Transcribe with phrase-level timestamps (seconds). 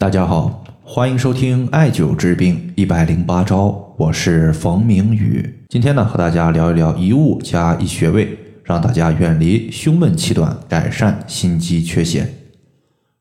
[0.00, 5.66] 大家好，欢迎收听艾灸治病一百零八招，我是冯明宇。
[5.70, 12.28] 今天呢，和大家聊一聊一物加一穴位，让大家远离胸闷气短，改善心肌缺血。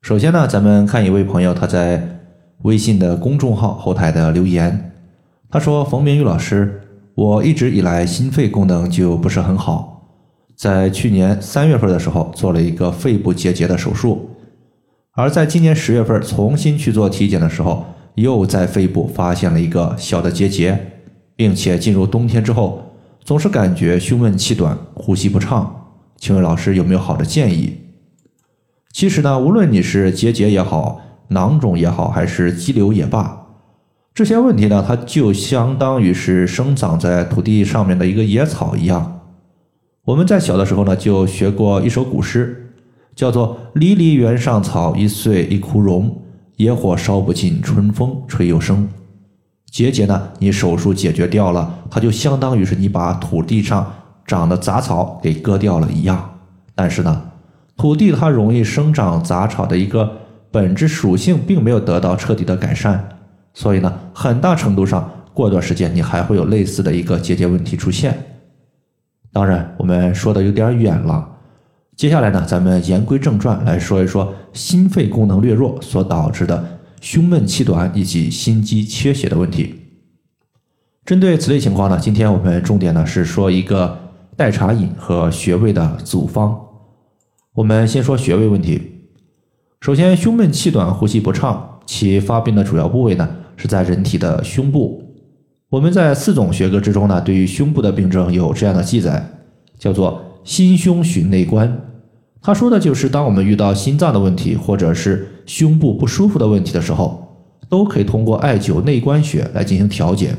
[0.03, 2.19] 首先呢，咱们看一位朋友他在
[2.61, 4.91] 微信的公众号后台的留言，
[5.49, 6.79] 他说：“冯明宇老师，
[7.15, 10.07] 我一直以来心肺功能就不是很好，
[10.55, 14.29] 在去年三月份的时候做了一个肺部结节的手术。”
[15.17, 20.91] 而在今年十月份重新去做体检的时候，又在肺部发现了一个小的结节，
[21.35, 22.93] 并且进入冬天之后，
[23.23, 25.89] 总是感觉胸闷气短、呼吸不畅。
[26.17, 27.77] 请问老师有没有好的建议？
[28.91, 33.47] 其实呢，无论你是结节也好、囊肿也好，还是肌瘤也罢，
[34.13, 39.21] 这些问题呢，它就相当于是生长在土地上面的一个野草一样。
[40.05, 42.65] 我们在小的时候呢，就学过一首古诗。
[43.17, 46.21] 叫做“离离原上草，一岁一枯荣。
[46.57, 48.87] 野火烧不尽，春风吹又生。”
[49.71, 53.91] 结节呢，你手术解决掉了，它就相当于是你把土地上
[54.27, 56.37] 长的杂草给割掉了一样。
[56.75, 57.31] 但是呢，
[57.75, 60.11] 土地它容易生长杂草的一个
[60.51, 63.03] 本质属性并没有得到彻底的改善，
[63.55, 68.15] 所以呢，很大程度上过段时间你还会有类似的一个结节问题出现。
[69.33, 71.36] 当然，我们说的有点远了。
[71.97, 79.73] 接下来呢，咱们言归正传，来说一说心肺功能略弱所导致的胸闷气短以及心肌缺血的问题。
[81.03, 83.97] 针对此类情况呢，今天我们重点呢是说一个
[84.35, 86.55] 代茶饮和穴位的组方。
[87.55, 88.79] 我们先说穴位问题。
[89.81, 95.01] 首先，胸闷气短、呼吸不畅，其发病的主要部位呢是在人体的胸部。
[95.69, 99.27] 我们在四种学科之中呢，对于胸部的病症有这样的记载，
[99.79, 101.85] 叫做心胸寻内关。
[102.47, 107.21] 他说的就是，当我们遇到心脏的问题，或者是胸部不舒服的问题的时候，
[107.67, 110.33] 都可以通过艾灸内关穴来进行调节。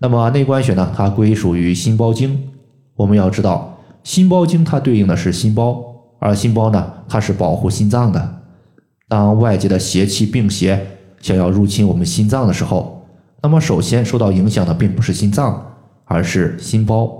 [0.00, 2.38] 那么内关穴呢，它归属于心包经。
[2.94, 5.82] 我们要知道，心包经它对应的是心包，
[6.18, 8.42] 而心包呢，它是保护心脏的。
[9.08, 10.78] 当外界的邪气病邪
[11.22, 13.02] 想要入侵我们心脏的时候，
[13.42, 15.72] 那么首先受到影响的并不是心脏，
[16.04, 17.10] 而是心包。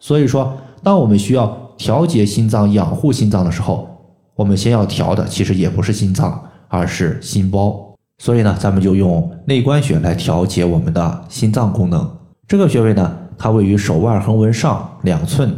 [0.00, 0.52] 所以说，
[0.82, 3.88] 当我们需要调节心脏、养护心脏的时候，
[4.34, 7.94] 我们先要调的其实也不是心脏，而是心包。
[8.18, 12.08] 所以呢，咱们就用内关穴来调节我们的心脏功能。
[12.46, 15.52] 这个穴位呢，它位于手腕横纹上两寸。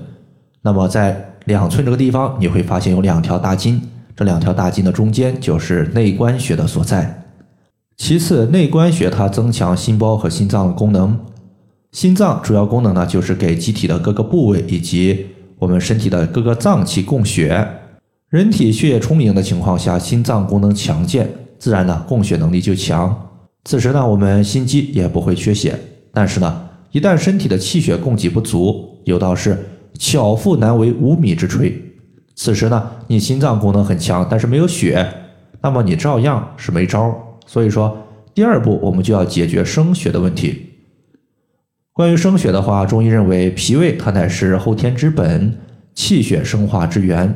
[0.62, 3.82] 那么在两寸这个地方，你会发现有两条大筋，
[4.16, 7.22] 这两条大筋的中间就是内关穴的所在。
[7.96, 11.18] 其次，内关穴它增强心包和心脏的功能。
[11.92, 15.26] 心脏主要功能呢，就是给机体的各个部位以及
[15.64, 17.66] 我们身体的各个脏器供血，
[18.28, 21.26] 人体血液充盈的情况下，心脏功能强健，
[21.58, 23.30] 自然呢供血能力就强。
[23.64, 25.74] 此时呢，我们心肌也不会缺血。
[26.12, 29.56] 但是呢，一旦身体的气血供给不足，有道是
[29.98, 31.72] 巧妇难为无米之炊。
[32.34, 35.08] 此时呢，你心脏功能很强，但是没有血，
[35.62, 37.10] 那么你照样是没招。
[37.46, 37.96] 所以说，
[38.34, 40.73] 第二步我们就要解决生血的问题。
[41.94, 45.56] 关于生血的话，中医认为脾胃它乃是后天之本，
[45.94, 47.32] 气血生化之源。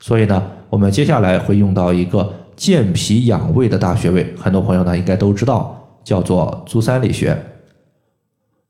[0.00, 7.40] 所以呢，我们接下来会用到一个健脾养胃的大穴位，很多朋友呢应该都知道，叫做足三里穴。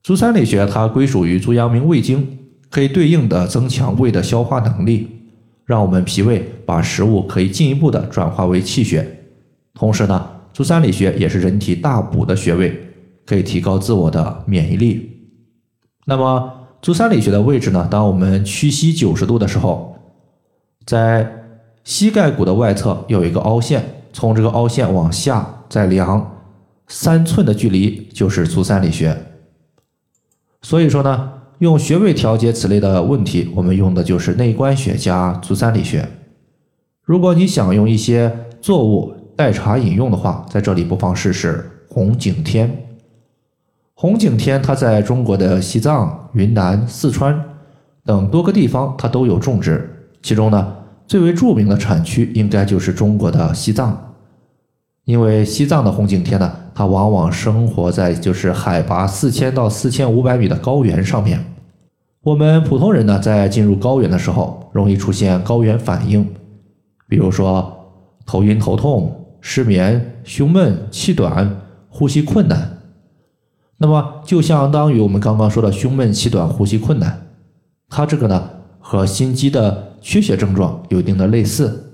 [0.03, 2.39] 足三里穴它归属于足阳明胃经，
[2.69, 5.09] 可以对应的增强胃的消化能力，
[5.65, 9.21] 让我们脾胃把食物可以进一步的转化为气血。
[9.73, 12.79] 同时呢，足三里穴也是人体大补的穴位，
[13.25, 15.09] 可以提高自我的免疫力。
[16.05, 17.87] 那么足三里穴的位置呢？
[17.91, 19.97] 当我们屈膝九十度的时候，
[20.85, 21.31] 在
[21.85, 26.43] 膝盖骨的外侧有一个凹陷，从这个凹陷往下再量
[26.89, 29.17] 三寸的距离就是足三里穴。
[30.63, 36.09] 所以说呢，用穴位调节此类的问题，我们用的就是内关穴加足三里穴。
[37.05, 42.92] 如果你想用一些作物代茶饮用的话，在这里不妨试试红景天。
[43.95, 47.39] 红景天，它在中国的西藏、云南、四川
[48.05, 49.89] 等多个地方，它都有种植。
[50.23, 50.75] 其中呢，
[51.07, 54.15] 最为著名的产区应该就是中国的西藏，
[55.05, 61.45] 因为西藏的红景天呢，它往往生活在就是海拔四千到四千五百米的高原上面。
[62.23, 66.27] 我们普通人呢，在进入高原的时候，容易出现高原反应，
[67.09, 67.73] 比如说
[68.25, 72.72] 头晕头痛、失眠、胸闷、气短、呼吸困难。
[73.83, 77.27] 那么就相当于我们刚刚说的胸闷气短、呼吸困难，
[77.89, 78.49] 它这个呢
[78.79, 81.93] 和心肌的缺血症状有一定的类似。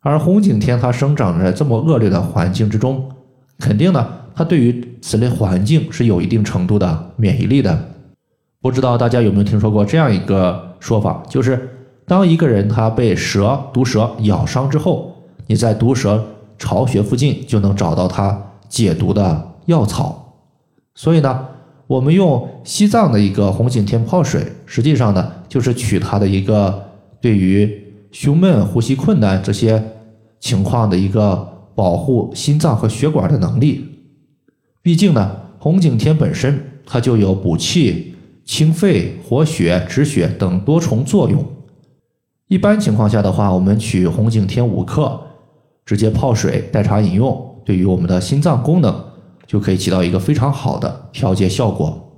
[0.00, 3.10] 而红景天它生长在这么恶劣的环境之中，
[3.58, 7.78] 肯定呢，它对于此类环境是有一定程度的免疫力的。
[8.62, 11.68] 不知道大家有没有听说过这样一个说法，就是
[12.06, 15.14] 当一个人他被蛇毒蛇咬伤之后，
[15.46, 16.24] 你在毒蛇
[16.56, 20.20] 巢穴附近就能找到它解毒的药草。
[20.94, 21.48] 所以呢，
[21.86, 26.82] 我们用西藏的一个红景天泡水，实际上呢，就是取它的一个
[27.20, 29.82] 对于胸闷、呼吸困难这些
[30.38, 33.88] 情况的一个保护心脏和血管的能力。
[34.82, 38.14] 毕竟呢，红景天本身它就有补气、
[38.44, 41.44] 清肺、活血、止血等多重作用。
[42.48, 45.18] 一般情况下的话，我们取红景天五克，
[45.86, 49.02] 直接泡水代茶饮用，对于我们的心脏功能
[49.46, 52.12] 就可以起到一个非常好的调节效果。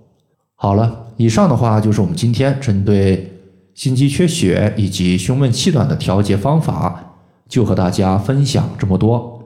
[0.55, 3.31] 好了，以上的话就是我们今天针对。
[3.75, 7.17] 心肌缺血以及胸闷气短的调节方法，
[7.49, 9.43] 就和大家分享这么多。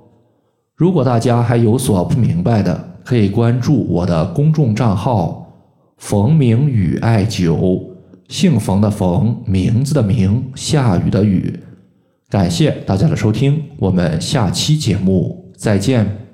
[0.76, 5.50] 如果大家还有所不明白的，可以关注我的公众账号
[5.96, 7.82] “冯明宇艾灸”，
[8.28, 11.58] 姓冯的冯，名字的名，下雨的雨。
[12.28, 16.27] 感谢大家的收听，我们下期节目再见。